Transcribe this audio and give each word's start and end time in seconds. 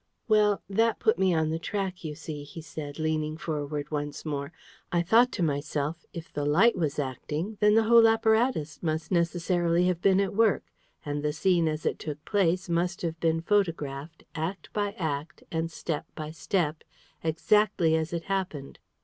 "Well, 0.27 0.63
that 0.67 0.97
put 0.97 1.19
me 1.19 1.31
on 1.31 1.51
the 1.51 1.59
track, 1.59 2.03
you 2.03 2.15
see," 2.15 2.43
he 2.43 2.59
said, 2.59 2.97
leaning 2.97 3.37
forward 3.37 3.91
once 3.91 4.25
more. 4.25 4.51
"I 4.91 5.03
thought 5.03 5.31
to 5.33 5.43
myself, 5.43 6.07
if 6.11 6.33
the 6.33 6.43
light 6.43 6.75
was 6.75 6.97
acting, 6.97 7.57
then 7.59 7.75
the 7.75 7.83
whole 7.83 8.07
apparatus 8.07 8.81
must 8.81 9.11
necessarily 9.11 9.85
have 9.85 10.01
been 10.01 10.19
at 10.19 10.33
work, 10.33 10.63
and 11.05 11.21
the 11.21 11.31
scene 11.31 11.67
as 11.67 11.85
it 11.85 11.99
took 11.99 12.25
place 12.25 12.67
must 12.67 13.03
have 13.03 13.19
been 13.19 13.41
photographed, 13.41 14.23
act 14.33 14.73
by 14.73 14.93
act 14.93 15.43
and 15.51 15.69
step 15.69 16.07
by 16.15 16.31
step, 16.31 16.83
exactly 17.23 17.95
as 17.95 18.11
it 18.11 18.23
happened. 18.23 18.79